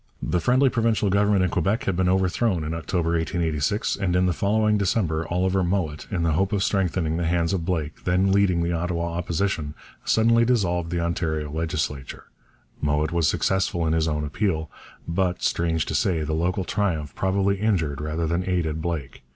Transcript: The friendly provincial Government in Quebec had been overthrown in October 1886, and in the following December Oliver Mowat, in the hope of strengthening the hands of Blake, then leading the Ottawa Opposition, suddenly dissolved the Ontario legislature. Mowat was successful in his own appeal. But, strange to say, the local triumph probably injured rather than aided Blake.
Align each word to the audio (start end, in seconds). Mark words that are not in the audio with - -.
The 0.19 0.39
friendly 0.41 0.67
provincial 0.69 1.11
Government 1.11 1.43
in 1.43 1.51
Quebec 1.51 1.83
had 1.83 1.95
been 1.95 2.09
overthrown 2.09 2.63
in 2.63 2.73
October 2.73 3.09
1886, 3.11 3.95
and 3.97 4.15
in 4.15 4.25
the 4.25 4.33
following 4.33 4.75
December 4.75 5.27
Oliver 5.29 5.63
Mowat, 5.63 6.07
in 6.09 6.23
the 6.23 6.31
hope 6.31 6.53
of 6.53 6.63
strengthening 6.63 7.17
the 7.17 7.27
hands 7.27 7.53
of 7.53 7.65
Blake, 7.65 8.03
then 8.03 8.31
leading 8.31 8.63
the 8.63 8.71
Ottawa 8.71 9.13
Opposition, 9.15 9.75
suddenly 10.03 10.43
dissolved 10.43 10.89
the 10.89 10.99
Ontario 10.99 11.51
legislature. 11.51 12.23
Mowat 12.81 13.11
was 13.11 13.27
successful 13.27 13.85
in 13.85 13.93
his 13.93 14.07
own 14.07 14.23
appeal. 14.25 14.71
But, 15.07 15.43
strange 15.43 15.85
to 15.85 15.93
say, 15.93 16.23
the 16.23 16.33
local 16.33 16.63
triumph 16.63 17.13
probably 17.13 17.57
injured 17.59 18.01
rather 18.01 18.25
than 18.25 18.43
aided 18.49 18.81
Blake. 18.81 19.21